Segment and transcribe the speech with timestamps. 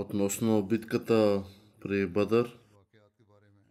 [0.00, 1.44] Относно битката
[1.80, 2.58] при Бадър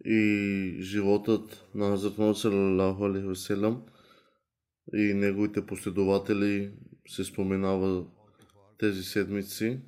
[0.04, 3.90] и животът на Хазрат Мухаммад
[4.94, 6.72] и неговите последователи
[7.08, 8.06] се споменава
[8.78, 9.80] тези седмици.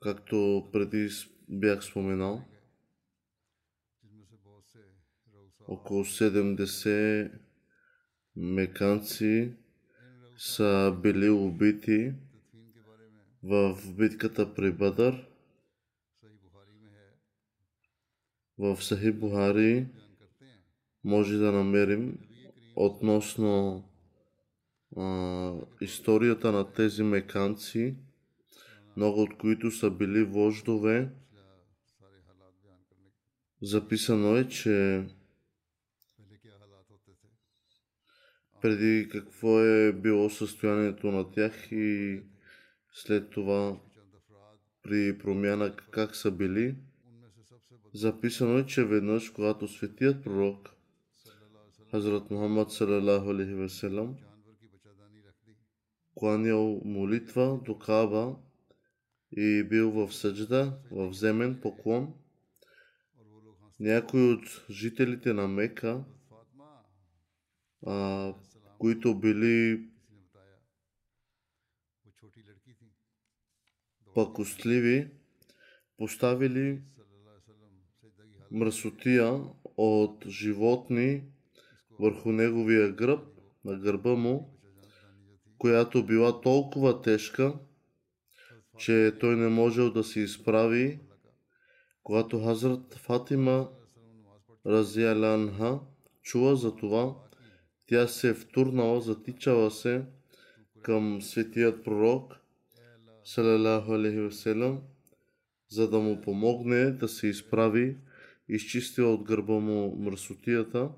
[0.00, 1.08] Както преди
[1.48, 2.44] бях споменал,
[5.68, 7.39] около 70
[8.40, 9.52] меканци
[10.36, 12.12] са били убити
[13.42, 15.26] в битката при Бадър.
[18.58, 19.86] В Сахи Бухари
[21.04, 22.18] може да намерим
[22.76, 23.84] относно
[24.96, 27.96] а, историята на тези меканци,
[28.96, 31.10] много от които са били вождове.
[33.62, 35.04] Записано е, че
[38.62, 42.22] преди какво е било състоянието на тях и
[42.92, 43.80] след това
[44.82, 46.76] при промяна как са били.
[47.94, 50.70] Записано е, че веднъж, когато светият пророк
[51.90, 54.16] Хазрат Мухаммад салалаху алейхи веселам
[56.20, 58.36] кланял молитва до Каба
[59.32, 62.14] и бил в съджда, в земен поклон.
[63.80, 66.04] Някои от жителите на Мека,
[67.86, 68.34] а,
[68.80, 69.88] които били
[74.14, 75.10] пакостливи,
[75.96, 76.82] поставили
[78.50, 79.40] мръсотия
[79.76, 81.24] от животни
[81.90, 83.24] върху неговия гръб,
[83.64, 84.58] на гърба му,
[85.58, 87.58] която била толкова тежка,
[88.78, 91.00] че той не можел да се изправи,
[92.02, 93.70] когато Хазрат Фатима
[94.66, 95.80] Разиалянха
[96.22, 97.16] чула за това,
[97.90, 100.02] тя се е втурнала, затичала се
[100.82, 102.36] към светият пророк,
[103.24, 104.80] салалаху алейхи васелам,
[105.68, 107.96] за да му помогне да се изправи,
[108.48, 110.90] изчистила от гърба му мръсотията.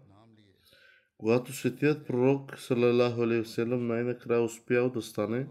[1.18, 5.46] Когато светият пророк, салалаху алейхи васелам, най-накрая успял да стане,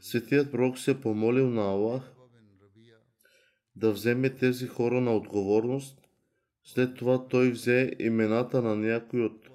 [0.00, 2.02] светият пророк се помолил на Аллах
[3.76, 6.00] да вземе тези хора на отговорност.
[6.64, 9.47] След това той взе имената на някои от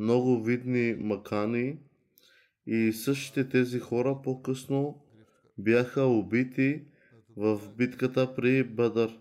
[0.00, 1.78] много видни макани
[2.66, 5.04] и същите тези хора по-късно
[5.58, 6.84] бяха убити
[7.36, 9.18] в битката при Бадър.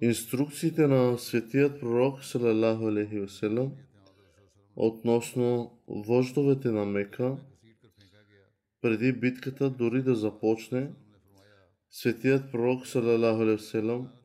[0.00, 3.72] Инструкциите на светият пророк салалаху алейхи васелам
[4.76, 7.36] относно вождовете на Мека
[8.80, 10.90] преди битката дори да започне,
[11.90, 14.21] светият пророк салалаху алейхи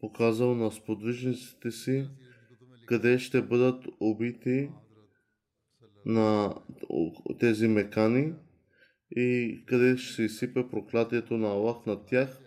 [0.00, 2.08] показал на сподвижниците си
[2.86, 4.70] къде ще бъдат убити
[6.06, 6.54] на
[7.40, 8.34] тези мекани
[9.16, 12.40] и къде ще се изсипе проклятието на Аллах над тях.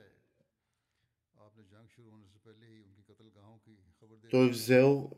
[4.31, 5.11] Той взел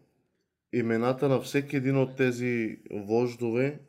[0.74, 3.80] имената на всеки един от тези вождове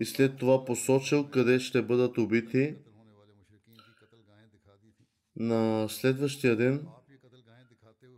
[0.00, 2.76] и след това посочил къде ще бъдат убити.
[5.36, 6.86] На следващия ден,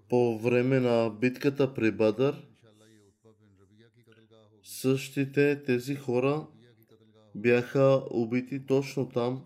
[0.08, 2.46] по време на битката при Бадър,
[4.62, 6.46] същите тези хора
[7.34, 9.44] бяха убити точно там,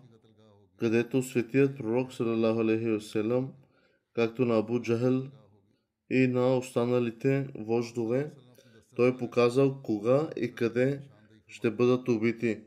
[0.77, 3.53] където светият пророк, وسلم,
[4.13, 5.27] както на Абу Джахел
[6.09, 8.31] и на останалите вождове,
[8.95, 11.01] той показал кога и къде
[11.47, 12.61] ще бъдат убити.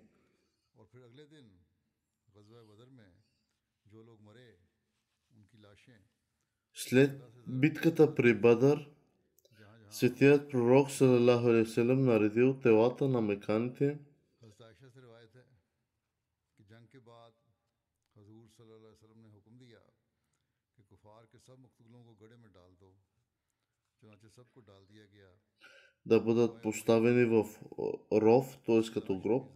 [6.74, 8.90] След битката при Бадър,
[9.90, 13.98] светият пророк Салалаху Алейхиселем наредил телата на меканите
[26.06, 27.44] да бъдат поставени в
[28.12, 28.82] ров, т.е.
[28.94, 29.50] като гроб.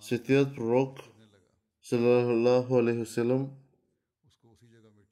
[0.00, 0.98] Светият пророк
[1.82, 3.50] Салалаху Алейхиселем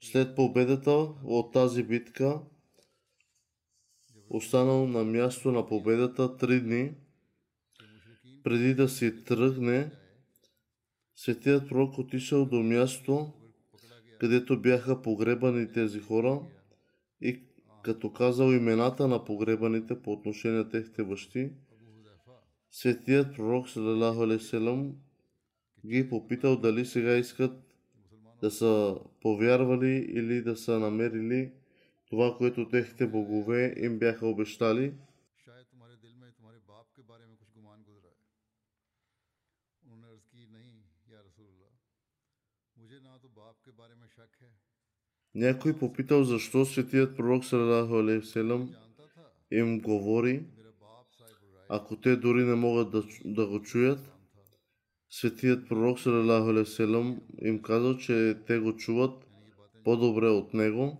[0.02, 0.90] след победата
[1.24, 2.40] от тази битка,
[4.30, 6.92] останал на място на победата три дни,
[8.44, 9.90] преди да си тръгне,
[11.16, 13.32] светият пророк отишъл до място,
[14.20, 16.40] където бяха погребани тези хора
[17.20, 17.40] и
[17.82, 21.50] като казал имената на погребаните по отношение на техните бащи,
[22.70, 24.26] светият пророк Салалаху
[25.86, 27.71] ги попитал дали сега искат
[28.42, 31.52] да са повярвали или да са намерили
[32.06, 34.94] това, което техните богове им бяха обещали.
[45.34, 48.02] Някой попитал защо светият пророк Салалаху
[49.50, 50.46] им говори,
[51.68, 54.12] ако те дори не могат да, да го чуят,
[55.14, 59.24] Светият пророк Салалаху Селам им каза, че те го чуват
[59.84, 60.98] по-добре от него.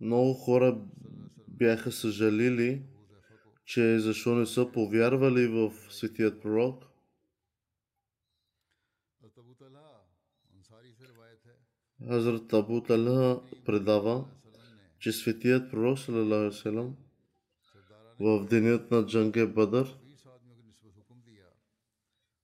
[0.00, 0.80] Много хора
[1.48, 2.82] бяха съжалили,
[3.64, 6.87] че защо не са повярвали в Светият пророк.
[12.06, 14.24] Хазрат Абу Талха предава,
[14.98, 16.96] че светият пророк салам,
[18.20, 19.98] в денят на Джанге Бадър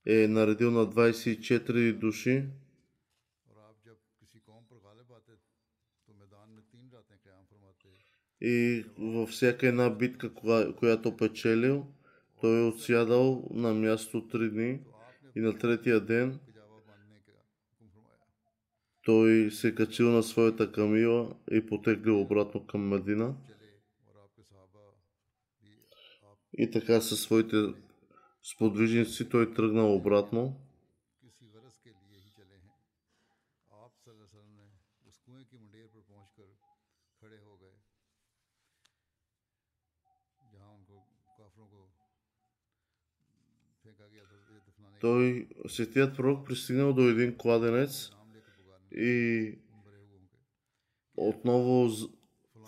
[0.07, 2.47] е наредил на 24 души
[8.41, 10.35] и във всяка една битка,
[10.77, 11.87] която печелил,
[12.41, 14.81] той е отсядал на място 3 дни
[15.37, 16.41] и на третия ден
[19.05, 23.37] той се е качил на своята камила и потеглил обратно към Медина.
[26.59, 27.57] И така със своите
[28.43, 30.61] сподвижници той тръгнал обратно.
[45.01, 48.11] Той, светият пророк, пристигнал до един кладенец–
[48.97, 49.53] и
[51.17, 51.91] отново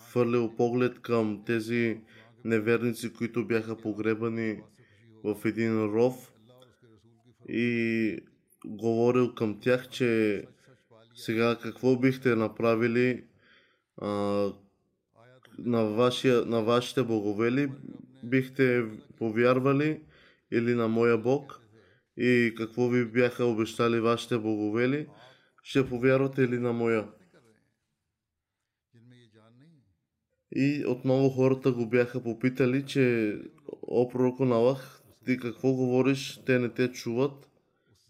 [0.09, 2.01] хвърлил поглед към тези
[2.45, 4.61] неверници, които бяха погребани
[5.23, 6.33] в един ров
[7.49, 8.19] и
[8.65, 10.43] говорил към тях, че
[11.15, 13.23] сега какво бихте направили
[14.01, 14.07] а,
[15.57, 17.71] на, вашия, на вашите боговели
[18.23, 18.85] бихте
[19.17, 20.01] повярвали
[20.51, 21.61] или на моя Бог
[22.17, 25.07] и какво ви бяха обещали вашите боговели
[25.67, 27.07] ще повярвате ли на моя?
[30.51, 33.35] И отново хората го бяха попитали, че
[33.81, 34.55] о пророко на
[35.25, 37.49] ти какво говориш, те не те чуват.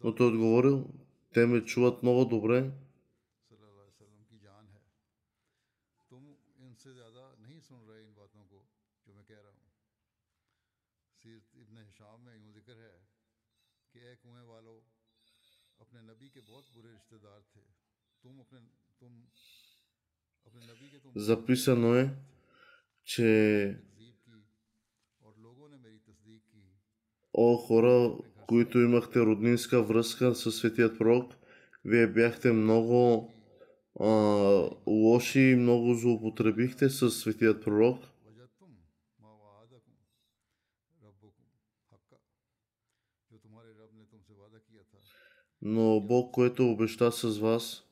[0.04, 0.90] Но той отговорил,
[1.34, 2.72] те ме чуват много добре.
[21.16, 22.16] Записано е,
[23.04, 23.80] че
[27.34, 31.34] О хора, които имахте роднинска връзка с Светият Пророк,
[31.86, 33.32] вие бяхте много
[34.00, 34.06] а,
[34.88, 38.00] лоши и много злоупотребихте с Светият Пророк–
[45.62, 47.84] но Бог, което обеща с вас,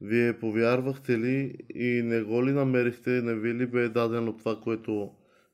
[0.00, 5.10] вие повярвахте ли и не го ли намерихте, не ви ли бе дадено това, което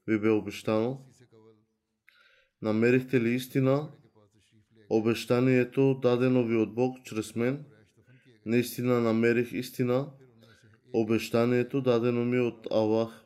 [0.06, 1.06] ви бе обещано?
[2.62, 3.92] Намерихте ли истина,
[4.90, 7.64] обещанието, дадено ви от Бог чрез мен?
[8.46, 10.10] Наистина намерих истина,
[10.92, 13.23] обещанието, дадено ми от Аллах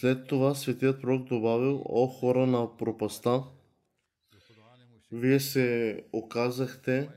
[0.00, 3.42] След това светият пророк добавил, о хора на пропаста,
[5.12, 7.10] вие се оказахте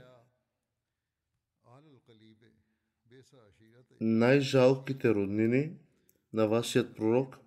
[4.02, 5.72] най-жалките роднини
[6.34, 7.38] на вашият пророк.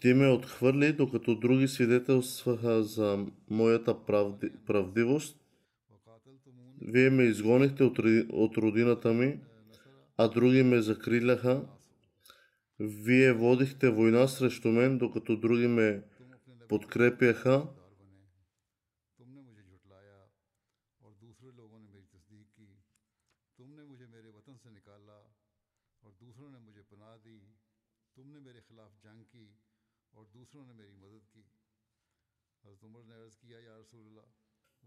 [0.00, 5.40] Ти ме отхвърли, докато други свидетелстваха за моята правди, правдивост.
[6.80, 7.98] Вие ме изгонихте от,
[8.32, 9.40] от родината ми,
[10.16, 11.62] а други ме закриляха
[12.78, 16.02] вие водихте война срещу мен, докато други ме
[16.68, 17.68] подкрепяха.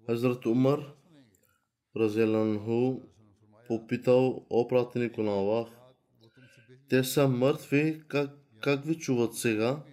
[0.06, 0.96] Хазрат Умар
[1.96, 3.02] Разеланху
[3.68, 5.70] попитал, о пратенику на Аллах,
[6.90, 8.30] те са мъртви, как,
[8.62, 9.84] как ви чуват сега?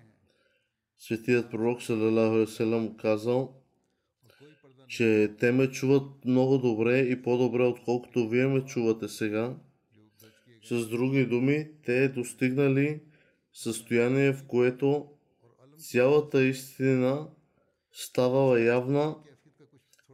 [0.99, 3.55] Светият пророк Салалаху казал,
[4.89, 9.57] че те ме чуват много добре и по-добре, отколкото вие ме чувате сега.
[10.65, 13.01] С други думи, те е достигнали
[13.53, 15.07] състояние, в което
[15.79, 17.29] цялата истина
[17.93, 19.17] ставала явна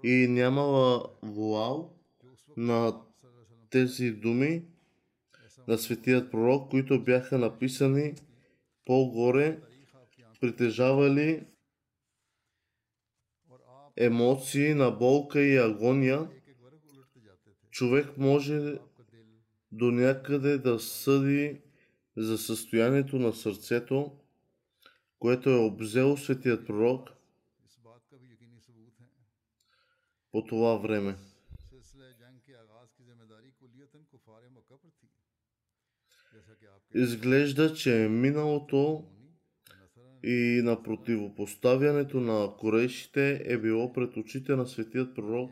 [0.04, 1.96] и нямала вуал
[2.56, 3.00] на
[3.70, 4.64] тези думи,
[5.70, 8.14] на светият пророк, които бяха написани
[8.84, 9.60] по-горе,
[10.40, 11.46] притежавали
[13.96, 16.30] емоции на болка и агония,
[17.70, 18.78] човек може
[19.72, 21.60] до някъде да съди
[22.16, 24.16] за състоянието на сърцето,
[25.18, 27.08] което е обзел светият пророк
[30.32, 31.29] по това време.
[36.94, 39.04] Изглежда, че е миналото
[40.22, 45.50] и на противопоставянето на корейшите е било пред очите на светият пророк,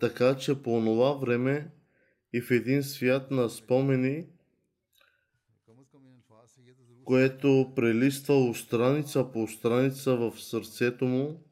[0.00, 1.70] така че по това време
[2.32, 4.26] и в един свят на спомени,
[7.04, 11.44] което прелиствало страница по страница в сърцето му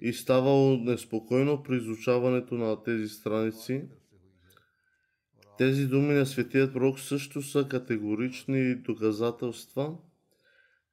[0.00, 3.84] и ставало неспокойно при изучаването на тези страници,
[5.58, 9.98] тези думи на светият пророк също са категорични доказателства,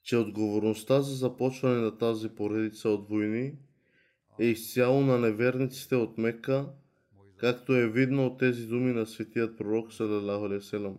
[0.04, 3.58] че отговорността за започване на тази поредица от войни
[4.40, 6.70] е изцяло на неверниците от Мека,
[7.38, 10.98] както е видно от тези думи на светият пророк салалаху алейхи ва салям.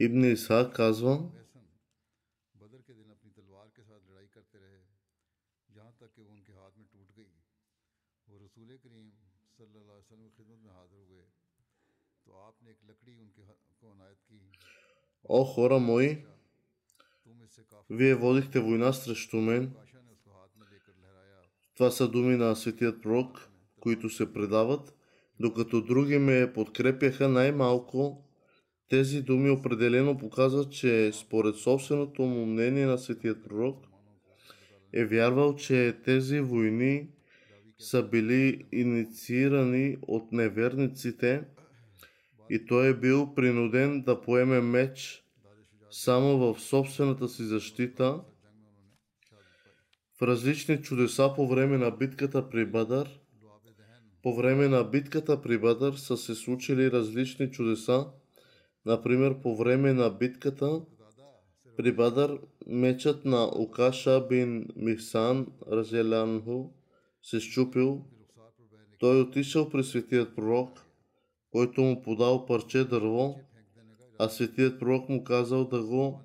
[0.00, 1.39] एक
[15.32, 16.18] О, хора мои,
[17.90, 19.72] вие водихте война срещу мен.
[21.76, 23.48] Това са думи на светият пророк,
[23.80, 24.94] които се предават.
[25.40, 28.24] Докато други ме подкрепяха най-малко,
[28.88, 33.86] тези думи определено показват, че според собственото му мнение на светият пророк
[34.92, 37.08] е вярвал, че тези войни
[37.78, 41.44] са били инициирани от неверниците–
[42.50, 45.24] и той е бил принуден да поеме меч
[45.90, 48.20] само в собствената си защита.
[50.18, 53.20] В различни чудеса по време на битката при Бадър,
[54.22, 58.06] по време на битката при Бадър са се случили различни чудеса.
[58.86, 60.80] Например, по време на битката
[61.76, 66.70] при Бадър мечът на Окаша бин Михсан Разелянху
[67.22, 68.04] се щупил.
[68.98, 70.86] Той отишъл при светият пророк–
[71.50, 73.40] който му подал парче дърво,
[74.18, 76.20] а светият пророк му казал да го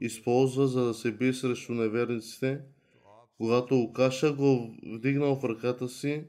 [0.00, 2.60] използва, за да се бие срещу неверниците.
[3.36, 6.24] Когато Лукаша го вдигнал в ръката си,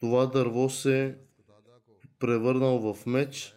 [0.00, 1.18] това дърво се
[2.18, 3.54] превърнал в меч.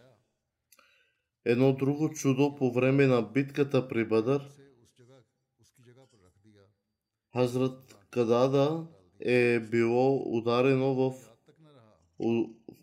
[1.46, 4.50] Едно друго чудо по време на битката при Бадър.
[7.34, 8.88] Хазрат Кадада
[9.20, 11.31] е било ударено в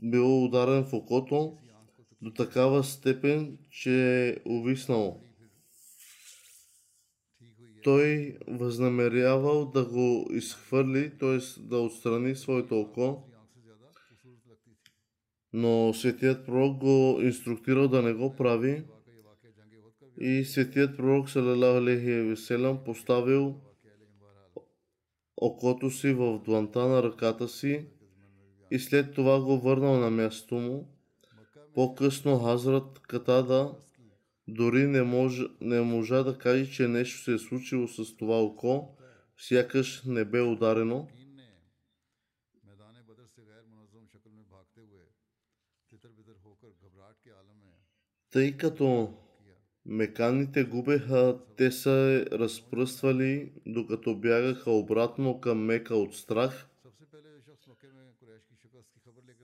[0.03, 1.59] бил ударен в окото
[2.23, 5.21] до такава степен, че е увиснало.
[7.85, 11.61] Той възнамерявал да го изхвърли, т.е.
[11.61, 13.23] да отстрани своето око,
[15.53, 18.85] но светият пророк го инструктирал да не го прави
[20.21, 23.61] и светият пророк Салалаху поставил
[25.37, 27.87] окото си в дланта на ръката си
[28.71, 30.89] и след това го върнал на мястото му.
[31.75, 33.75] По-късно Хазрат Катада
[34.49, 38.97] дори не, мож, не можа да каже, че нещо се е случило с това око,
[39.37, 41.09] сякаш не бе ударено.
[48.31, 49.15] Тъй като
[49.87, 56.68] меканите губеха, те се разпръствали, докато бягаха обратно към Мека от страх,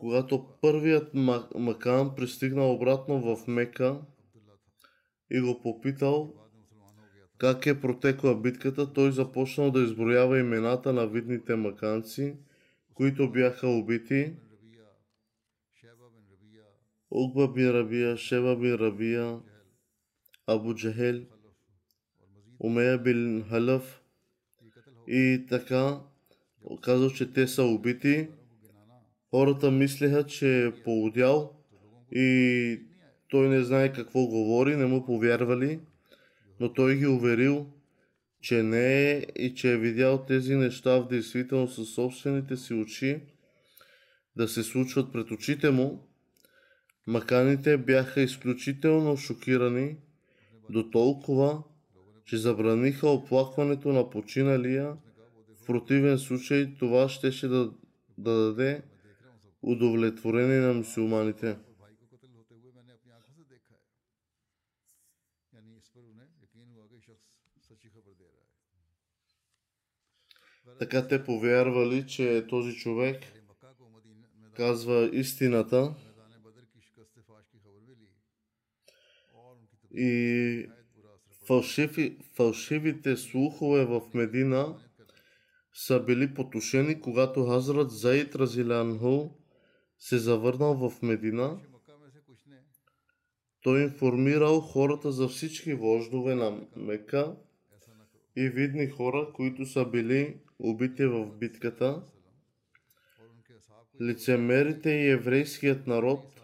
[0.05, 1.15] когато първият
[1.55, 4.01] Макан пристигнал обратно в Мека
[5.31, 6.35] и го попитал
[7.39, 12.37] как е протекла битката, той започнал да изброява имената на видните маканци,
[12.95, 14.37] които бяха убити.
[17.11, 19.41] Угба бин Рабия, Шеба бин Рабия,
[20.47, 21.23] Абу Джахел,
[22.59, 24.03] Умея бин Халъв
[25.09, 26.01] и така
[26.83, 28.29] казал, че те са убити
[29.35, 31.53] Хората мислеха, че е полудял
[32.13, 32.81] и
[33.29, 35.81] той не знае какво говори, не му повярвали,
[36.61, 37.67] но той ги уверил,
[38.41, 43.21] че не е и че е видял тези неща в действителност със собствените си очи
[44.37, 46.09] да се случват пред очите му.
[47.07, 49.97] Маканите бяха изключително шокирани
[50.71, 51.63] до толкова,
[52.25, 54.97] че забраниха оплакването на починалия.
[55.63, 57.71] В противен случай това щеше да,
[58.19, 58.83] да даде
[59.65, 61.59] удовлетворение на мусулманите.
[70.79, 73.23] Така те повярвали, че този човек
[74.57, 75.95] казва истината
[79.95, 80.69] и
[81.47, 84.79] фалшиви, фалшивите слухове в Медина
[85.73, 89.44] са били потушени, когато Хазрат Заид Разилянху
[89.99, 91.61] се завърнал в Медина,
[93.61, 97.37] той информирал хората за всички вождове на Мека
[98.37, 102.03] и видни хора, които са били убити в битката.
[104.01, 106.41] Лицемерите и еврейският народ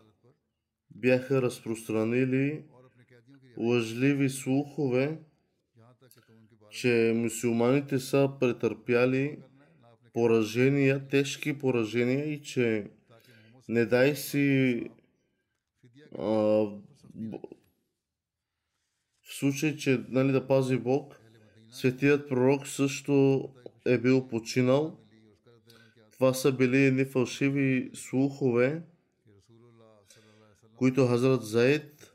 [0.90, 2.64] бяха разпространили
[3.58, 5.18] лъжливи слухове,
[6.70, 9.38] че мусулманите са претърпяли
[10.12, 12.90] поражения, тежки поражения и че
[13.70, 14.84] не дай си
[16.18, 16.78] а, в
[19.22, 21.20] случай, че нали, да пази Бог,
[21.70, 23.48] светият пророк също
[23.86, 24.98] е бил починал.
[26.12, 28.82] Това са били едни фалшиви слухове,
[30.76, 32.12] които Хазрат Заид,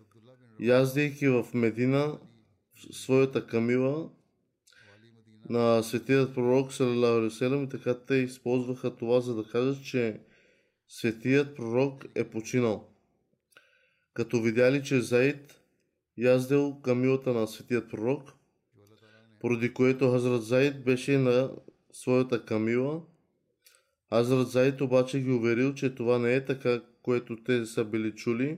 [0.60, 2.20] яздейки в Медина,
[2.76, 4.10] в своята камила,
[5.50, 10.20] на светият пророк, салалаху и така те използваха това, за да кажат, че
[10.88, 12.88] Светият пророк е починал.
[14.14, 15.62] Като видяли, че Заид
[16.18, 18.34] яздил камилата на светият пророк,
[19.40, 21.52] поради което Хазрат Заид беше на
[21.92, 23.02] своята камила,
[24.10, 28.58] Хазрат Заид обаче ги уверил, че това не е така, което те са били чули.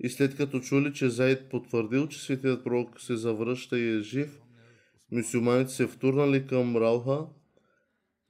[0.00, 4.40] И след като чули, че Заид потвърдил, че светият пророк се завръща и е жив,
[5.12, 7.26] мусулманите се втурнали към Рауха–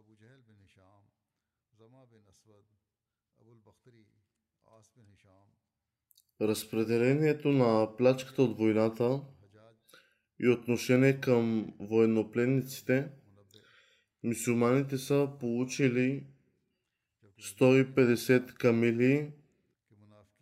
[0.00, 1.02] Abu Jahl bin Hisham,
[1.78, 2.66] Zama bin Aswad,
[3.40, 4.04] Abul Bakhtari,
[4.78, 5.46] As bin Hisham.
[6.40, 9.20] Разпределението на плячката от войната
[10.38, 13.10] и отношение към военнопленниците,
[14.22, 16.26] мисюманите са получили
[17.42, 19.32] 150 камили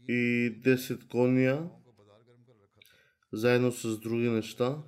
[0.09, 1.71] и 10 кония,
[3.33, 4.83] заедно с други неща.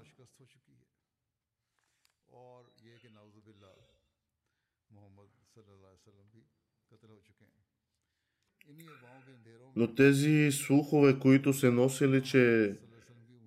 [9.77, 12.77] Но тези слухове, които се носили, че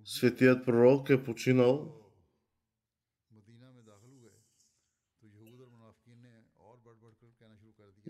[0.04, 1.94] светият пророк е починал,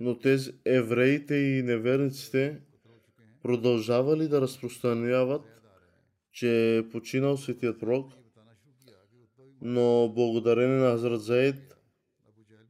[0.01, 2.61] но тези евреите и неверниците
[3.43, 5.43] продължавали да разпространяват,
[6.33, 8.13] че е починал светият пророк,
[9.61, 11.79] но благодарение на Хазрат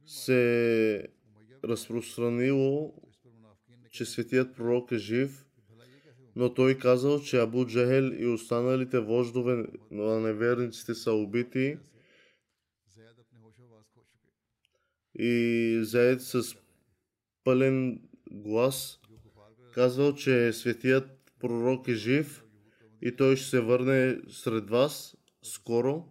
[0.05, 1.07] се
[1.63, 2.93] разпространило
[3.91, 5.45] че светият пророк е жив,
[6.35, 11.77] но той казал, че Абу Джахел и останалите вождове на неверниците са убити
[15.15, 16.55] и заед с
[17.43, 18.99] пълен глас
[19.73, 22.43] казал, че светият пророк е жив
[23.01, 26.05] и той ще се върне сред вас скоро.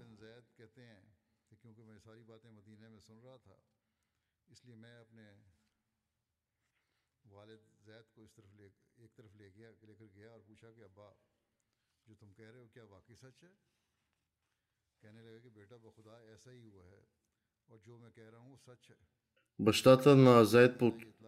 [19.58, 20.82] Бащата на Заед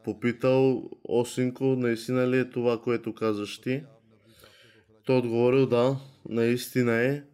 [0.05, 3.85] попитал, о синко, наистина ли е това, което казаш ти?
[5.05, 7.25] Той отговорил, да, наистина е.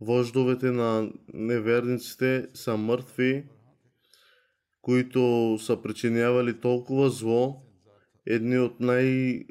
[0.00, 3.48] Вождовете на неверниците са мъртви,
[4.80, 7.62] които са причинявали толкова зло.
[8.26, 9.46] Едни от най-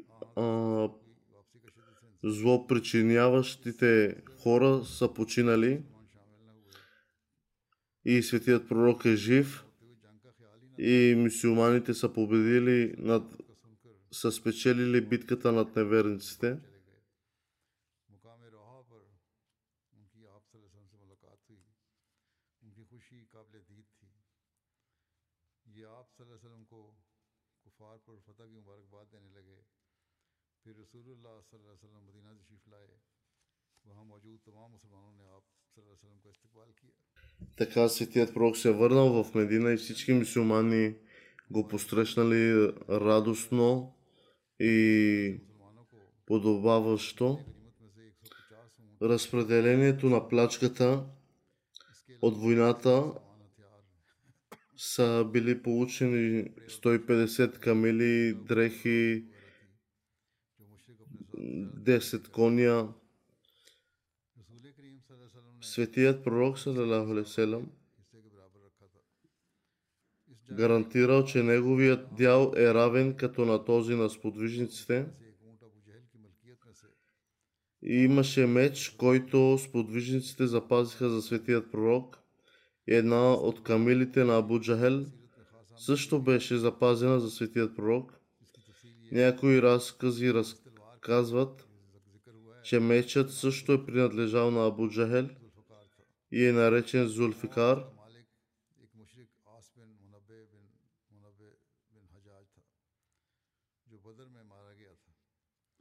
[2.26, 5.82] злопричиняващите хора са починали
[8.04, 9.64] и светият пророк е жив
[10.78, 13.22] и мусулманите са победили над,
[14.12, 16.56] са спечелили битката над неверниците.
[30.66, 32.86] پھر رسول اللہ صلی اللہ علیہ وسلم مدینہ تشریف لائے
[33.88, 35.42] وہاں موجود تمام مسلمانوں نے آپ
[35.74, 36.90] صلی اللہ علیہ وسلم کا استقبال کیا
[37.60, 40.94] Така светият пророк се е върнал в Медина и всички мусулмани
[41.50, 43.94] го посрещнали радостно
[44.60, 45.40] и
[46.26, 47.38] подобаващо.
[49.02, 51.06] Разпределението на плачката
[52.22, 53.12] от войната
[54.76, 59.24] са били получени 150 камели, дрехи,
[61.36, 62.88] 10 коня.
[65.60, 67.14] Светият пророк Салалаху
[70.50, 75.06] гарантирал, че неговият дял е равен като на този на сподвижниците.
[77.82, 82.18] И имаше меч, който сподвижниците запазиха за светият пророк.
[82.86, 85.06] Една от камилите на Абу Джахел
[85.76, 88.12] също беше запазена за светият пророк.
[89.12, 90.65] Някои разкази раз
[91.06, 91.68] казват,
[92.64, 95.28] че мечът също е принадлежал на Абу Джахел
[96.32, 97.84] и е наречен Зулфикар.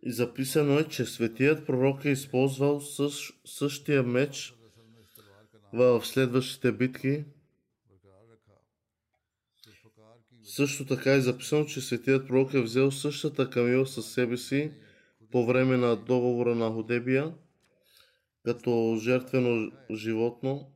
[0.04, 2.82] И записано е, че светият пророк е използвал
[3.46, 4.54] същия меч
[5.74, 7.26] в следващите битки.
[10.44, 14.72] Също така е записано, че светият пророк е взел същата камила със себе си
[15.36, 17.34] по време на договора на Худебия
[18.45, 20.71] като жертвено животно.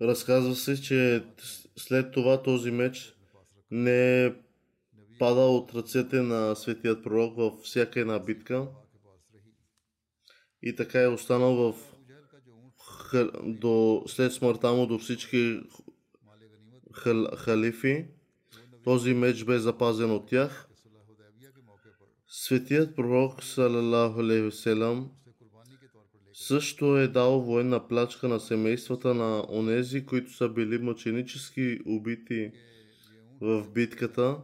[0.00, 1.24] Разказва се, че
[1.76, 3.14] след това този меч
[3.70, 4.34] не е
[5.18, 8.68] пада от ръцете на светият пророк във всяка една битка
[10.62, 11.74] и така е останал в
[13.42, 15.60] до, след смъртта му до всички
[16.92, 18.17] хал, халифи.
[18.88, 20.68] Този меч бе запазен от тях.
[22.28, 24.50] Светият пророк Салалаху
[26.32, 32.50] също е дал военна плачка на семействата на онези, които са били мъченически убити
[33.40, 34.36] в битката.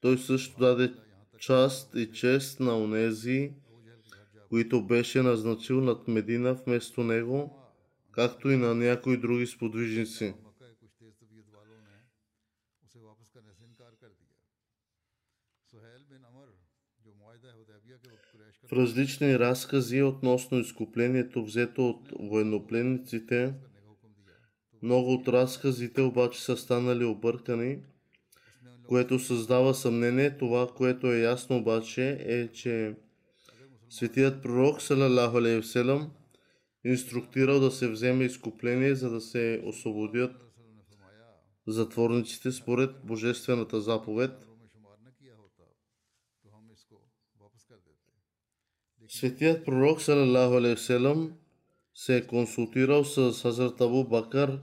[0.00, 0.92] Той също даде
[1.38, 3.52] част и чест на онези,
[4.48, 7.62] които беше назначил над Медина вместо него,
[8.12, 10.34] както и на някои други сподвижници.
[18.70, 23.54] в различни разкази относно изкуплението, взето от военнопленниците.
[24.82, 27.78] Много от разказите обаче са станали объркани,
[28.88, 30.36] което създава съмнение.
[30.36, 32.94] Това, което е ясно обаче е, че
[33.88, 36.10] Светият пророк Салалаху Алейхиселам
[36.84, 40.32] инструктирал да се вземе изкупление, за да се освободят
[41.66, 44.46] затворниците според Божествената заповед–
[49.12, 51.32] Светият пророк салалаху алейхиселам
[51.94, 54.60] се е консултирал с Хазрат Абу Бакар,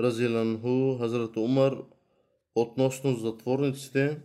[0.00, 1.76] Разиланху, Хазрат Умар
[2.54, 4.20] относно затворниците.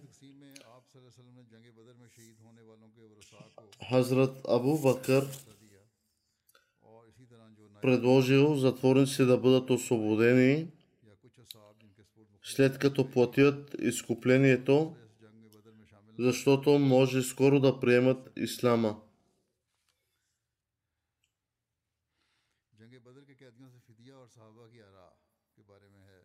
[3.89, 5.25] Хазрат Абу Бакар
[7.81, 10.67] предложил затворниците да бъдат освободени
[12.43, 14.95] след като платят изкуплението,
[16.19, 19.01] защото може скоро да приемат ислама.
[22.87, 25.07] جنگ بدر کے قیدیوں سے فدیہ اور صحابہ کی آرا
[25.55, 26.21] کے بارے میں ہے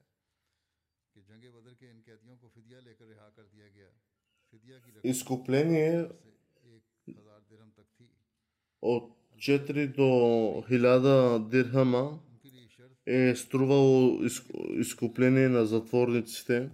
[1.16, 3.88] کہ جنگ بدر کے ان قیدیوں کو فدیہ لے کر رہا کر دیا گیا
[4.52, 6.06] فدیہ کی изкупление
[8.82, 9.08] от
[9.48, 10.10] 4 до
[10.70, 12.04] 1000 дирхама
[13.06, 14.24] е струвало
[14.80, 16.70] изкупление на затворниците.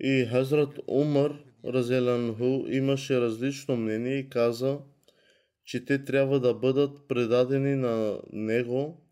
[0.00, 1.32] И Хазрат Умар
[1.64, 4.78] Разеланху имаше различно мнение и каза–
[5.70, 9.06] че те трябва да бъдат предадени на него,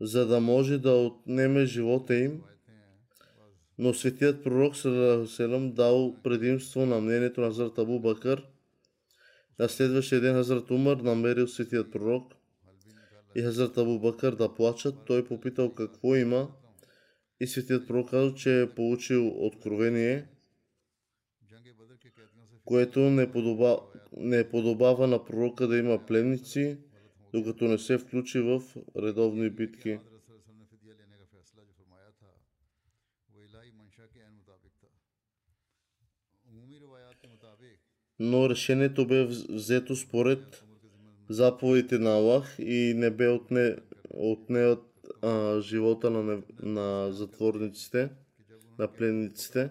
[0.00, 2.42] за да може да отнеме живота им.
[3.78, 4.76] Но светият пророк
[5.28, 8.46] Селам дал предимство на мнението на Хазрат Абу Бакър.
[9.58, 12.32] На следващия ден Хазрат Умар намерил светият пророк
[13.34, 14.94] и Хазрат Абу Бакър да плачат.
[15.06, 16.50] Той попитал какво има
[17.40, 20.28] и светият пророк казал, че е получил откровение–
[22.68, 23.78] което не, подоба,
[24.16, 26.78] не подобава на пророка да има пленници,
[27.32, 28.62] докато не се включи в
[28.96, 29.98] редовни битки.
[38.18, 40.64] Но решението бе взето според
[41.28, 43.76] заповедите на Аллах и не бе отне,
[44.10, 44.84] отнеят
[45.60, 48.10] живота на, на затворниците,
[48.78, 49.70] на пленниците.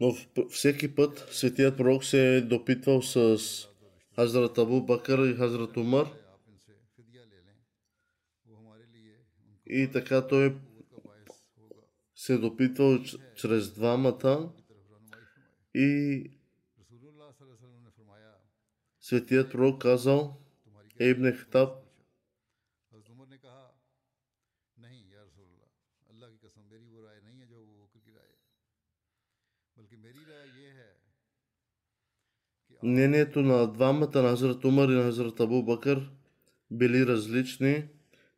[0.00, 0.14] Но
[0.50, 3.38] всеки път светият пророк се е допитвал с
[4.14, 6.06] Хазрат Абу Бакър и Хазрат Умар.
[9.66, 10.56] И така той
[12.14, 12.98] се допитвал
[13.36, 14.52] чрез двамата
[15.74, 16.30] и
[19.00, 20.40] светият пророк казал
[21.00, 21.83] Ейбне Хтаб
[32.84, 36.10] мнението на двамата на Хазрат Умар и на Хазрат Абу Бакър
[36.70, 37.84] били различни,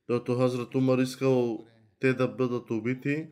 [0.08, 1.66] докато Хазрат Умар искал
[2.00, 3.26] те да бъдат убити,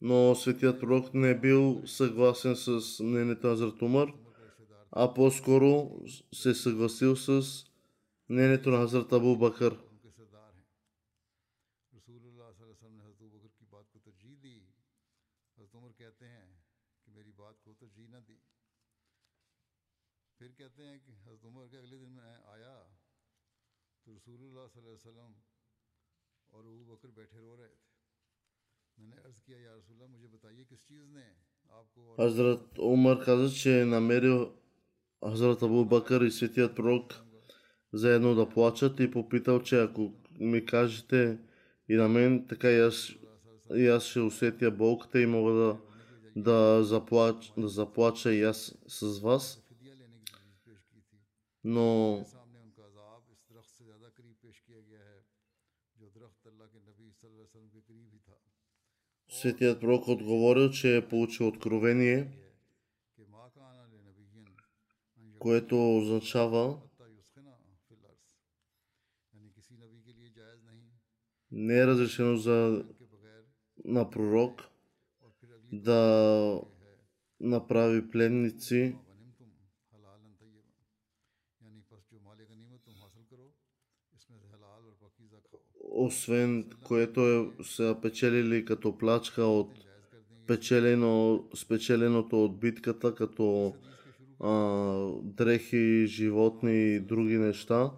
[0.00, 4.12] но светият пророк не е бил съгласен с мнението на Хазрат Умар,
[4.92, 5.90] а по-скоро
[6.34, 7.42] се съгласил с
[8.28, 9.76] мнението на Хазрат Абу Бакър.
[32.16, 34.52] Хазрат Умар каза, че намерил
[35.24, 37.24] Хазрат Абу Бакър и светият пророк
[37.92, 41.38] заедно да плачат и попитал, че ако ми кажете
[41.88, 43.10] и на мен, така и аз,
[43.74, 45.78] и аз ще усетя болката и мога да,
[46.36, 49.63] да, заплач, да заплача и аз с вас
[51.64, 52.24] но
[59.28, 62.32] Светият пророк отговорил, че е получил откровение,
[65.38, 66.80] което означава,
[71.50, 72.84] не е разрешено за,
[73.84, 74.62] на пророк
[75.72, 76.60] да
[77.40, 78.96] направи пленници
[85.94, 89.70] освен което е, са печелили като плачка от
[90.46, 93.74] печелено, спечеленото от битката, като
[94.40, 94.52] а,
[95.22, 97.90] дрехи, животни и други неща.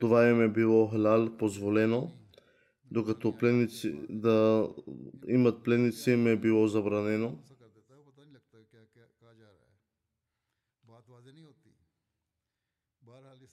[0.00, 2.12] Това им е било хлял позволено,
[2.90, 4.68] докато пленници, да
[5.28, 7.38] имат пленници им е било забранено.
[13.12, 13.52] بہرحال اس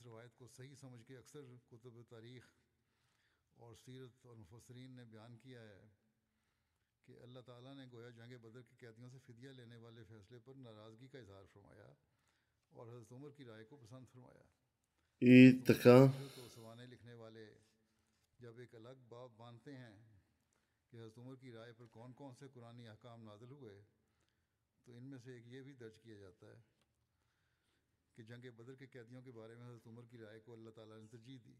[3.59, 5.81] और सीरत और मुफसरीन ने बयान किया है
[7.07, 10.55] कि अल्लाह ताला ने गोया जंग बदर की कैदियों से फिदिया लेने वाले फैसले पर
[10.63, 11.89] नाराज़गी का इजहार फरमाया
[12.71, 14.45] और हज़रत उमर की राय को पसंद फरमाया।
[16.35, 17.45] तो सवाने लिखने वाले
[18.39, 19.95] जब एक अलग बाब मानते हैं
[20.93, 23.73] कि हज़रत उमर की राय पर कौन कौन से कुरानी अहकाम नाजल हुए
[24.87, 26.59] तो इनमें से एक ये भी दर्ज किया जाता है
[28.17, 31.01] कि जंग बदर के कैदियों के बारे में हज़रत उमर की राय को अल्लाह ताला
[31.01, 31.57] ने तरजीह दी।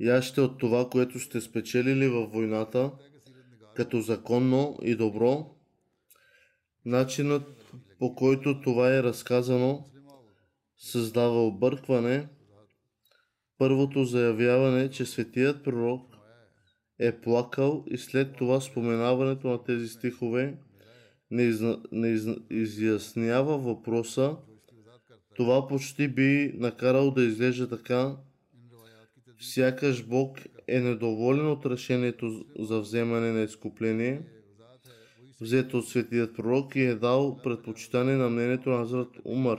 [0.00, 2.92] яще от това, което сте спечелили във войната,
[3.74, 5.56] като законно и добро.
[6.84, 9.90] Начинът по който това е разказано
[10.78, 12.28] създава объркване.
[13.58, 16.16] Първото заявяване, че светият пророк
[16.98, 20.58] е плакал и след това споменаването на тези стихове
[21.30, 24.36] не, изна, не изна, изяснява въпроса.
[25.36, 28.16] Това почти би накарал да изглежда така,
[29.40, 34.22] Сякаш Бог е недоволен от решението за вземане на изкупление,
[35.40, 39.58] взето от светият пророк и е дал предпочитане на мнението на Азрат Умар.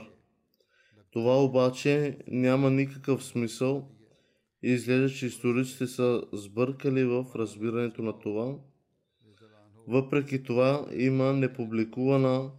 [1.10, 3.88] Това обаче няма никакъв смисъл
[4.62, 8.54] и изглежда, че историците са сбъркали в разбирането на това.
[9.88, 12.50] Въпреки това има непубликувана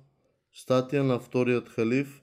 [0.53, 2.22] статия на вторият халиф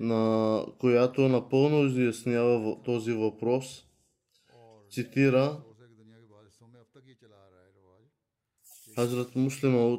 [0.00, 3.86] на която напълно изяснява този въпрос.
[4.90, 5.62] Цитира
[8.94, 9.98] Хазрат Муслима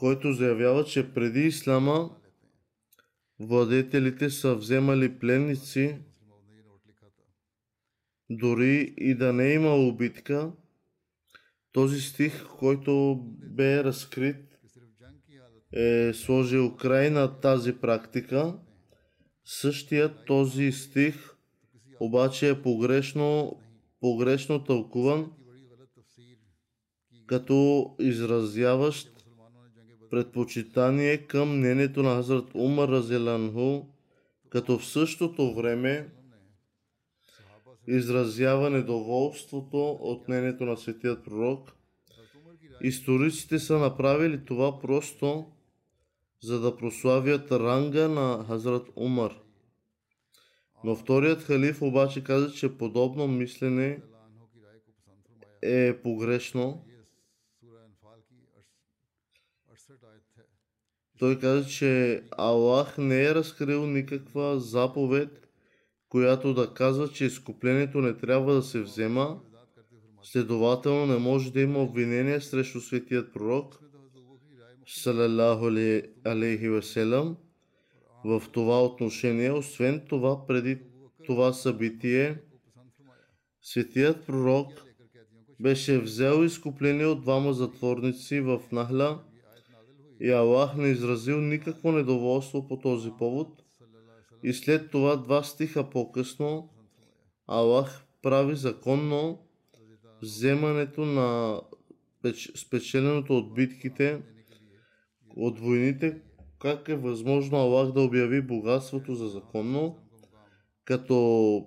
[0.00, 2.16] който заявява, че преди Ислама
[3.38, 5.98] владетелите са вземали пленници,
[8.30, 10.52] дори и да не е имало битка.
[11.72, 14.49] Този стих, който бе разкрит
[15.72, 18.54] е сложил край на тази практика.
[19.44, 21.36] Същият този стих
[22.00, 23.60] обаче е погрешно,
[24.00, 25.32] погрешно тълкуван
[27.30, 29.24] като изразяващ
[30.10, 33.82] предпочитание към мнението на Хазрат Умар Разеланху,
[34.48, 36.08] като в същото време
[37.88, 41.72] изразява недоволството от мнението на светият пророк.
[42.82, 45.46] Историците са направили това просто,
[46.42, 49.40] за да прославят ранга на Хазрат Умар.
[50.84, 54.02] Но вторият халиф обаче каза, че подобно мислене
[55.62, 56.84] е погрешно.
[61.18, 65.48] Той каза, че Аллах не е разкрил никаква заповед,
[66.08, 69.40] която да казва, че изкуплението не трябва да се взема.
[70.22, 73.89] Следователно не може да има обвинение срещу светият пророк
[74.90, 75.66] салалаху
[76.24, 77.36] алейхи веселам
[78.24, 79.52] в това отношение.
[79.52, 80.78] Освен това, преди
[81.26, 82.38] това събитие,
[83.62, 84.68] светият пророк
[85.60, 89.22] беше взел изкупление от двама затворници в Нахла
[90.20, 93.62] и Аллах не изразил никакво недоволство по този повод.
[94.42, 96.68] И след това, два стиха по-късно,
[97.46, 99.38] Аллах прави законно
[100.22, 101.60] вземането на
[102.54, 104.22] спечеленото от битките–
[105.36, 106.20] от войните,
[106.58, 109.96] как е възможно Аллах да обяви богатството за законно,
[110.84, 111.66] като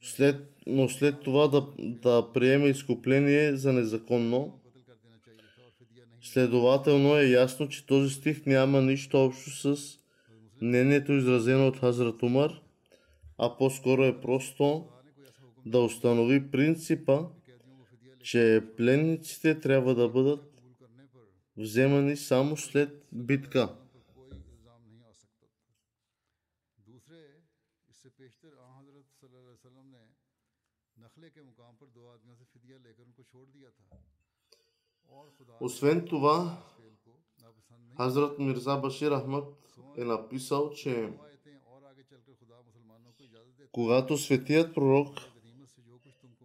[0.00, 4.60] след, но след това да, да приеме изкупление за незаконно.
[6.22, 9.98] Следователно е ясно, че този стих няма нищо общо с
[10.62, 12.52] мнението изразено от Хазрат Умар,
[13.38, 14.86] а по-скоро е просто
[15.66, 17.20] да установи принципа,
[18.22, 20.55] че пленниците трябва да бъдат
[21.56, 23.76] вземани само след битка.
[35.60, 36.62] Освен това,
[37.96, 39.44] Хазрат Мирза Башир Ахмад
[39.96, 41.12] е написал, че
[43.72, 45.18] когато светият пророк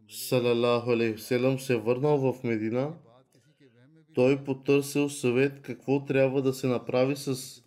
[0.09, 1.17] Салалаху
[1.59, 2.93] се върнал в Медина,
[4.13, 7.61] той потърсил съвет какво трябва да се направи с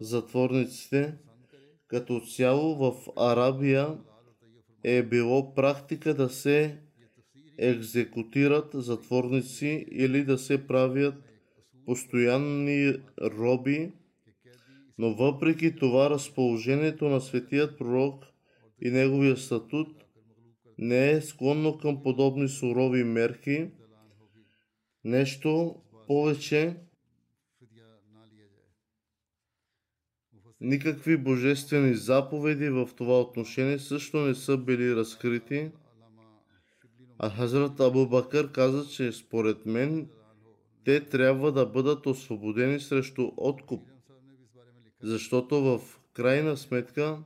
[0.00, 1.14] затворниците.
[1.86, 3.98] Като цяло в Арабия
[4.84, 6.78] е било практика да се
[7.58, 11.14] екзекутират затворници или да се правят
[11.86, 13.92] постоянни роби,
[14.98, 18.24] но въпреки това разположението на светият пророк
[18.82, 19.88] и неговия статут
[20.78, 23.68] не е склонно към подобни сурови мерки–
[25.04, 25.76] нещо
[26.06, 26.76] повече,
[30.60, 35.70] никакви божествени заповеди в това отношение също не са били разкрити.
[37.18, 40.08] А Хазрат Абу Бакър каза, че според мен
[40.84, 43.88] те трябва да бъдат освободени срещу откуп,
[45.02, 45.80] защото в
[46.12, 47.18] крайна сметка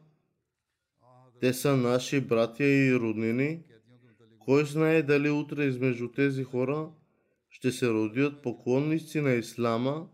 [1.41, 3.62] те са наши братя и роднини.
[4.39, 6.91] Кой знае дали утре измежду тези хора
[7.59, 10.09] ще се родят поклонници на Ислама.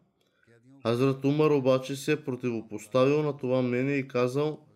[0.82, 4.66] Хазрат Умар обаче се е противопоставил на това мнение и казал,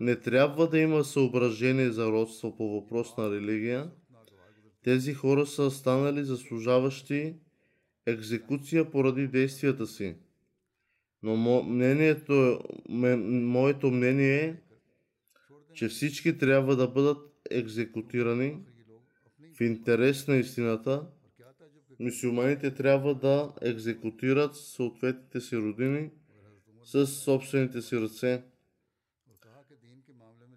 [0.00, 3.90] не трябва да има съображение за родство по въпрос на религия.
[4.82, 7.34] Тези хора са станали заслужаващи
[8.06, 10.16] екзекуция поради действията си.
[11.22, 14.56] Но мнението, ме, моето мнение е,
[15.74, 17.18] че всички трябва да бъдат
[17.50, 18.58] екзекутирани
[19.56, 21.06] в интерес на истината.
[22.00, 26.10] Мусулманите трябва да екзекутират съответните си родини
[26.84, 28.42] с собствените си ръце.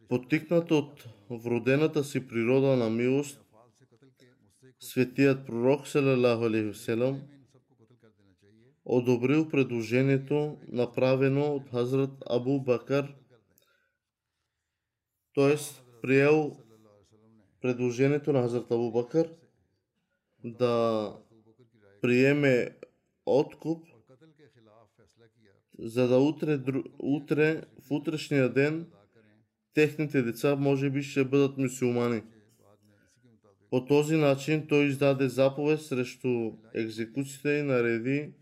[0.10, 3.42] Потикнат от вродената си природа на милост,
[4.80, 7.22] светият пророк Алейхиселам
[8.90, 13.16] одобрил предложението, направено от Хазрат Абу Бакър,
[15.36, 15.56] т.е.
[16.02, 16.58] приел
[17.62, 19.30] предложението на Хазрат Абу Бакър
[20.44, 21.14] да
[22.02, 22.70] приеме
[23.26, 23.88] откуп,
[25.80, 26.60] за да утре,
[27.00, 28.88] утре в утрешния ден
[29.74, 32.22] техните деца може би ще бъдат мусулмани.
[33.70, 38.34] По този начин той издаде заповед срещу екзекуцията и нареди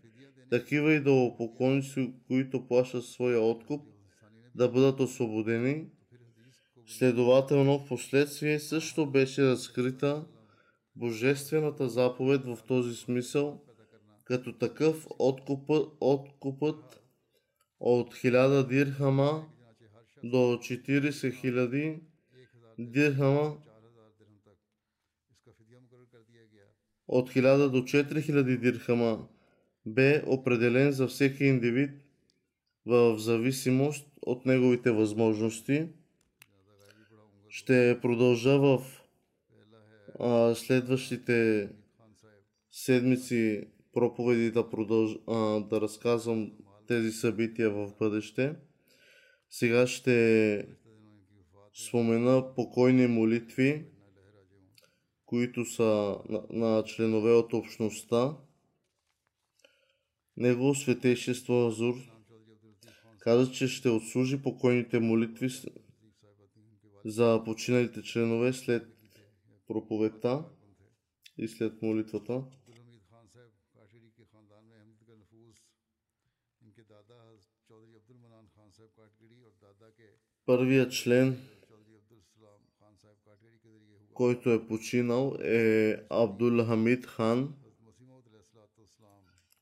[0.50, 3.82] такива идолопоклонници, които плащат своя откуп,
[4.54, 5.86] да бъдат освободени.
[6.86, 10.24] Следователно, в последствие също беше разкрита
[10.96, 13.62] божествената заповед в този смисъл,
[14.24, 17.02] като такъв откупът, откупът
[17.80, 19.48] от 1000 дирхама
[20.24, 22.00] до 40 000
[22.78, 23.56] дирхама
[27.08, 29.28] от 1000 до 4000 дирхама
[29.86, 31.90] бе определен за всеки индивид
[32.86, 35.88] в зависимост от неговите възможности.
[37.48, 39.05] Ще продължа в
[40.20, 41.68] а, следващите
[42.70, 46.52] седмици проповеди да, продълж, а, да разказвам
[46.88, 48.56] тези събития в бъдеще.
[49.50, 50.68] Сега ще
[51.86, 53.86] спомена покойни молитви,
[55.26, 58.36] които са на, на членове от общността.
[60.36, 61.94] Негово светейшество Азур
[63.18, 65.48] каза, че ще отслужи покойните молитви
[67.04, 68.95] за починалите членове след
[69.66, 70.44] проповедта
[71.38, 72.44] и след молитвата.
[80.46, 81.38] Първият член,
[84.14, 87.54] който е починал е Абдул Хамид хан,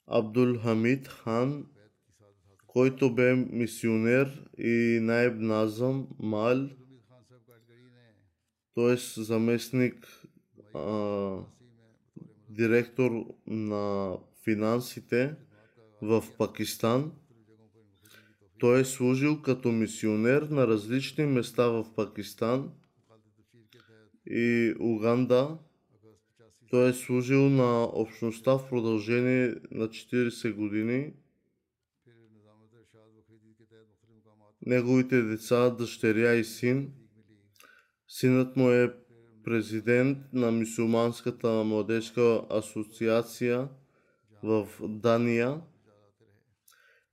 [0.07, 1.66] Абдул Хамид хан,
[2.66, 6.68] който бе мисионер и Найб Назъм Мал,
[8.75, 8.97] т.е.
[9.22, 10.25] заместник
[10.75, 11.39] а,
[12.49, 15.35] директор на финансите
[16.03, 17.12] в Пакистан.
[18.59, 22.70] Той е служил като мисионер на различни места в Пакистан
[24.27, 25.59] и Уганда.
[26.70, 31.12] Той е служил на общността в продължение на 40 години.
[34.66, 36.93] Неговите деца, дъщеря и син.
[38.17, 38.95] Синът му е
[39.45, 43.69] президент на Мисулманската младежка асоциация
[44.43, 45.61] в Дания.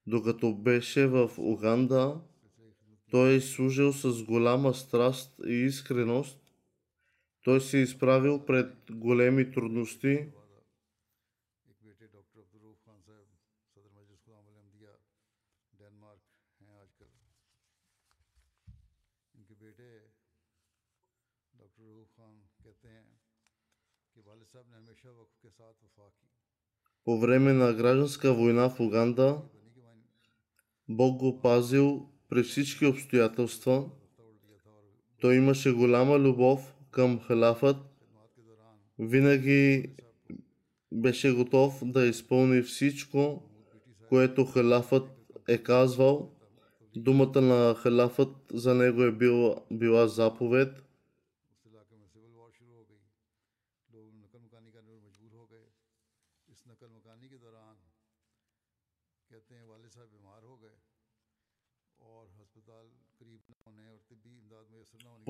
[0.07, 2.21] Докато беше в Уганда,
[3.11, 6.37] той е служил с голяма страст и искреност
[7.43, 10.27] той се изправил пред големи трудности.
[27.05, 29.41] По време на гражданска война в Уганда,
[30.89, 33.89] Бог го пазил при всички обстоятелства.
[35.21, 37.77] Той имаше голяма любов към халафът,
[38.99, 39.95] винаги
[40.91, 43.43] беше готов да изпълни всичко,
[44.09, 45.09] което халафът
[45.47, 46.31] е казвал.
[46.95, 50.83] Думата на халафът за него е била, била заповед.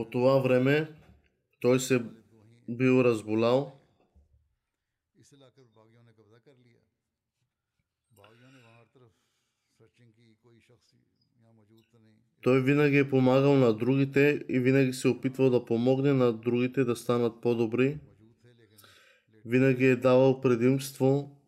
[0.02, 0.92] По това време
[1.60, 2.06] той се
[2.70, 3.80] бил разболял
[12.42, 16.84] Той винаги е помагал на другите и винаги се е опитвал да помогне на другите
[16.84, 18.00] да станат по-добри.
[19.46, 21.42] Винаги е давал предимство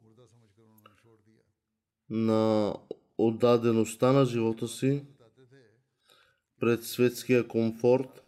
[2.10, 2.74] на
[3.18, 5.06] отдадеността на живота си
[6.64, 8.23] пред светския комфорт.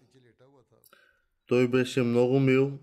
[1.48, 2.80] Той беше много мил,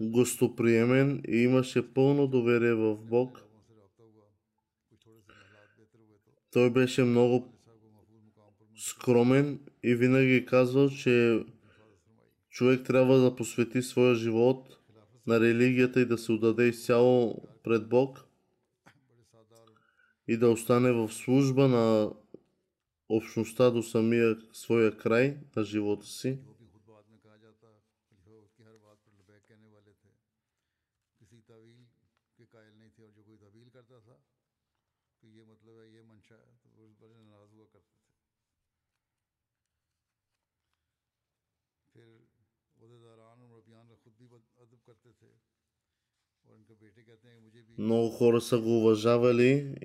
[0.00, 3.42] гостоприемен и имаше пълно доверие в Бог.
[6.52, 7.52] Той беше много
[8.76, 11.44] скромен и винаги казвал, че
[12.50, 14.78] човек трябва да посвети своя живот
[15.26, 18.24] на религията и да се отдаде изцяло пред Бог
[20.28, 22.10] и да остане в служба на
[23.08, 26.38] общността до самия своя край на живота си.
[47.78, 49.76] Много хора са го уважавали.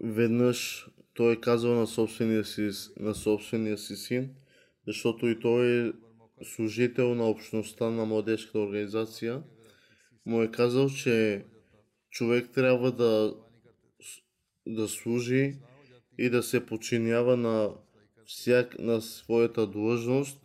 [0.00, 2.70] Веднъж той е казал на собствения си,
[3.00, 4.34] на собствения си син,
[4.86, 5.92] защото и той е
[6.44, 9.42] служител на общността на младежката организация,
[10.26, 11.44] му е казал, че
[12.16, 13.34] човек трябва да,
[14.66, 15.54] да служи
[16.18, 17.70] и да се подчинява на,
[18.26, 20.40] всяк, на своята длъжност,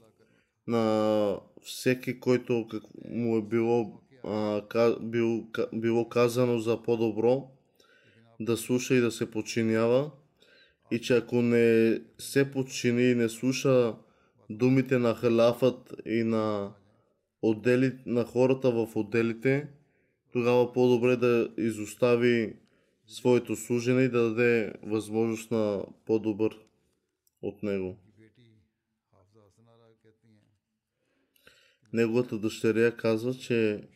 [0.67, 7.51] на всеки, който как, му е било, а, ка, бил, ка, било казано за по-добро,
[8.39, 10.11] да слуша и да се подчинява.
[10.91, 13.95] И че ако не се подчини и не слуша
[14.49, 16.74] думите на халафът и на,
[17.41, 19.67] отдели, на хората в отделите,
[20.34, 22.55] тогава по-добре да изостави
[23.07, 26.59] своето служене и да даде възможност на по-добър
[27.41, 27.97] от него.
[31.93, 33.88] Неговата дъщеря казва, че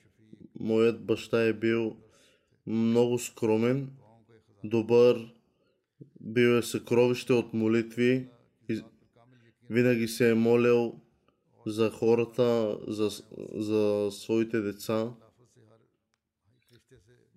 [0.60, 1.98] моят баща е бил
[2.68, 3.90] много скромен,
[4.64, 5.34] добър,
[6.22, 8.30] бил е съкровище от молитви,
[9.70, 11.00] винаги се е молил
[11.66, 13.10] за хората, за,
[13.54, 15.14] за своите деца.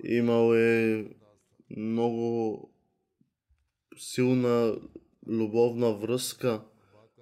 [0.04, 1.06] Имал е
[1.76, 2.70] много
[3.96, 4.80] силна
[5.26, 6.64] любовна връзка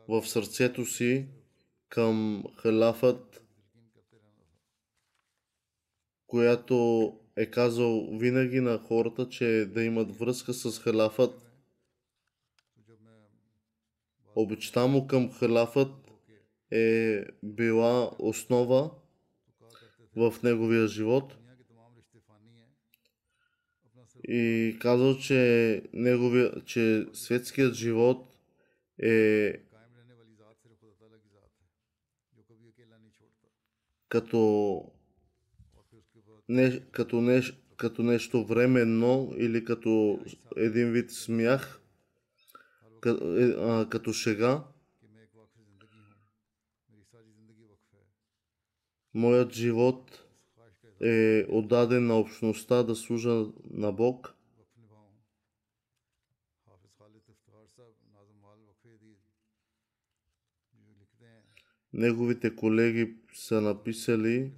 [0.09, 1.29] в сърцето си
[1.89, 3.45] към халафът,
[6.27, 11.53] която е казал винаги на хората, че е да имат връзка с халафът.
[14.35, 15.93] Обичта му към халафът
[16.71, 18.91] е била основа
[20.17, 21.37] в неговия живот–
[24.29, 28.37] и казал, че, негови, че светският живот
[29.03, 29.53] е
[34.09, 34.85] като,
[36.49, 37.43] не, като, не,
[37.77, 40.21] като нещо временно или като
[40.57, 41.81] един вид смях,
[43.01, 44.65] като, е, а, като шега.
[49.15, 50.26] Моят живот
[51.01, 54.33] е отдаден на общността да служа на Бог.
[61.93, 64.53] Неговите колеги са написали,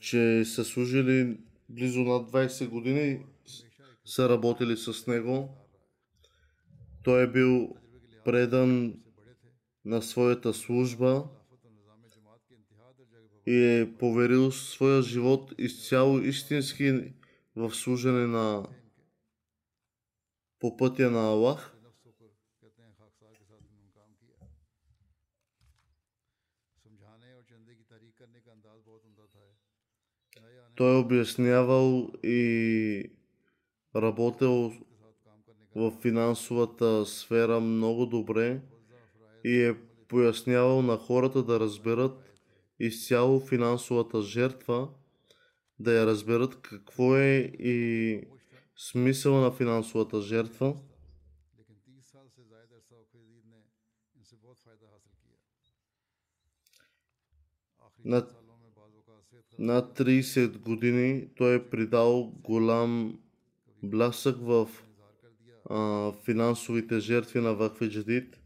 [0.00, 3.26] че са служили близо над 20 години,
[4.04, 5.48] са работили с него.
[7.02, 7.76] Той е бил
[8.24, 8.94] предан
[9.84, 11.28] на своята служба
[13.46, 17.12] и е поверил своя живот изцяло истински
[17.56, 18.66] в служене на
[20.58, 21.76] по пътя на Аллах.
[30.74, 33.12] Той е обяснявал и
[33.96, 34.72] работил
[35.74, 38.60] в финансовата сфера много добре
[39.44, 39.76] и е
[40.08, 42.31] пояснявал на хората да разберат
[42.78, 44.88] изцяло финансовата жертва,
[45.78, 48.20] да я разберат какво е и
[48.76, 50.76] смисъл на финансовата жертва.
[58.04, 58.26] На,
[59.58, 63.20] на 30 години той е придал голям
[63.82, 64.68] блясък в
[65.70, 68.41] а, финансовите жертви на Вакфи Джадид.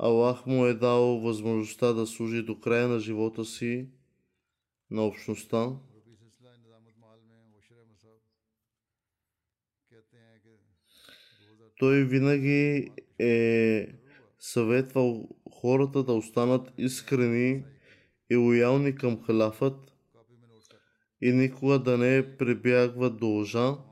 [0.00, 3.88] Аллах му е дал възможността да служи до края на живота си
[4.90, 5.70] на общността.
[11.78, 13.86] Той винаги е
[14.38, 17.64] съветвал хората да останат искрени
[18.30, 19.92] и лоялни към халафът
[21.20, 23.87] и никога да не прибягват до лъжа.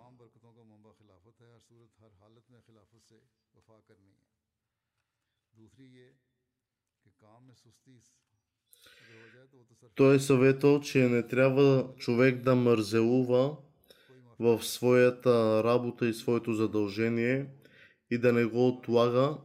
[9.97, 13.57] Той е съветвал, че не трябва човек да мързелува
[14.38, 17.47] в своята работа и своето задължение
[18.11, 19.36] и да не го отлага,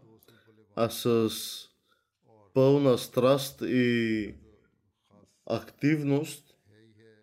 [0.76, 1.30] а с
[2.54, 4.36] пълна страст и
[5.45, 6.58] активност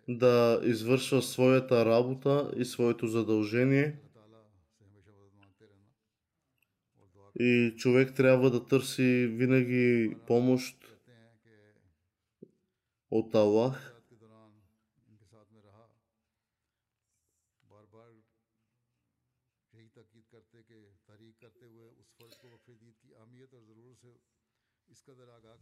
[0.07, 3.95] да извършва своята работа и своето задължение.
[7.39, 10.78] И човек трябва да търси винаги помощ
[13.11, 13.99] от Оталах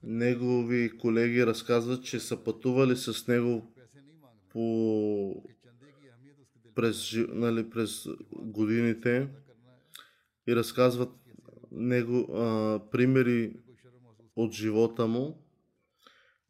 [0.04, 3.74] Негови колеги разказват, че са пътували с него
[4.50, 5.44] по...
[6.76, 9.30] през, нали, през годините
[10.48, 11.10] и разказват
[11.72, 13.60] него, а, примери
[14.36, 15.47] от живота му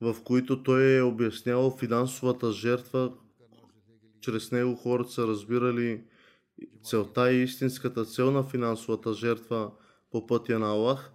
[0.02, 3.14] в които той е обяснявал финансовата жертва.
[4.22, 6.04] Чрез него хората са разбирали
[6.84, 9.72] целта и истинската цел на финансовата жертва
[10.12, 11.12] по пътя на Аллах.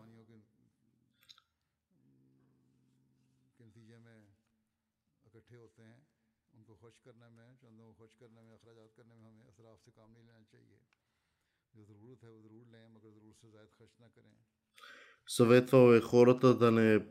[15.26, 17.06] Съветвал е хората да не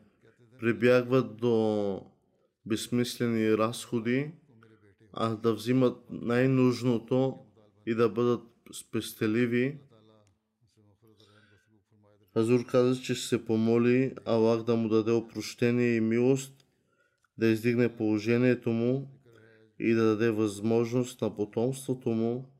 [0.62, 2.00] прибягват до
[2.66, 4.30] безсмислени разходи,
[5.12, 7.38] а да взимат най-нужното
[7.86, 8.42] и да бъдат
[8.72, 9.78] спестеливи.
[12.32, 16.66] Хазур каза, че ще се помоли Аллах да му даде опрощение и милост,
[17.38, 19.20] да издигне положението му
[19.78, 22.52] и да даде възможност на потомството му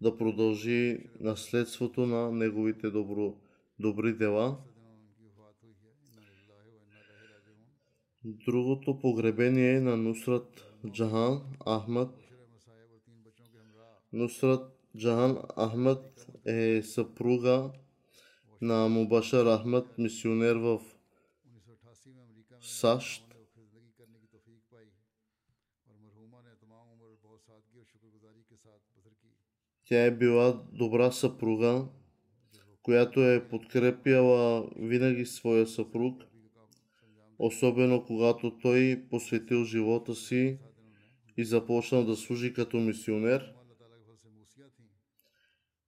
[0.00, 3.34] да продължи наследството на неговите добро,
[3.78, 4.58] добри дела.
[8.30, 12.14] Другото погребение е на Нусрат Джахан Ахмад.
[14.12, 17.70] Нусрат Джахан Ахмад е съпруга
[18.60, 20.80] на Мубашар Ахмад, мисионер в
[22.60, 23.34] САЩ.
[29.84, 31.88] Тя е била добра съпруга,
[32.82, 36.27] която е подкрепяла винаги своя съпруг
[37.38, 40.58] особено когато той посветил живота си
[41.36, 43.52] и започна да служи като мисионер.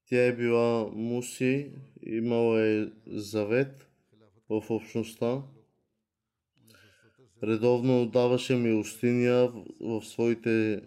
[0.07, 1.73] Тя е била муси,
[2.03, 3.89] имала е завет
[4.49, 5.43] в общността.
[7.43, 10.83] Редовно даваше милостиня в своите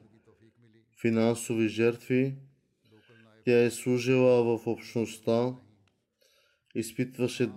[1.02, 2.36] финансови жертви.
[3.46, 5.56] Тя е служила в общността.
[6.76, 7.50] Изпитваше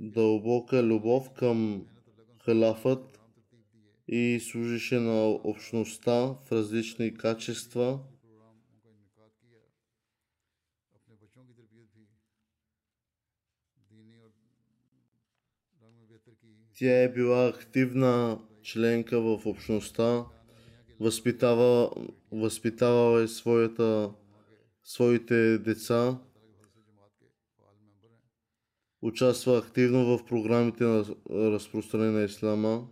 [0.00, 1.86] дълбока любов към
[2.50, 3.20] халафът
[4.08, 7.98] и служеше на общността в различни качества.
[16.74, 20.24] Тя е била активна членка в общността,
[21.00, 21.90] възпитава,
[22.32, 24.10] възпитавала е своята,
[24.84, 26.18] своите деца.
[29.01, 32.87] участва активно в програмите на разпространение на ислама.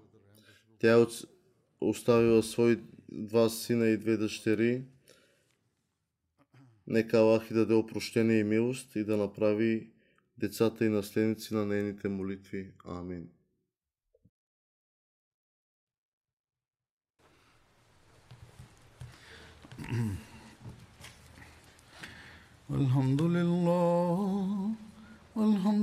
[0.79, 1.29] Тя е оц-
[1.81, 2.77] оставила свои
[3.11, 4.83] два сина и две дъщери.
[6.87, 9.89] Нека Аллах и даде опрощение и милост и да направи
[10.37, 12.71] децата и наследници на нейните молитви.
[12.85, 13.29] Амин.
[22.69, 23.96] الحمد لله